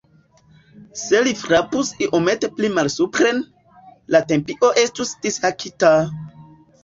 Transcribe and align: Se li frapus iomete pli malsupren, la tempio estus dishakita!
Se 0.99 1.19
li 1.25 1.33
frapus 1.41 1.91
iomete 2.05 2.49
pli 2.61 2.71
malsupren, 2.77 3.41
la 4.15 4.23
tempio 4.33 4.71
estus 4.85 5.13
dishakita! 5.27 5.93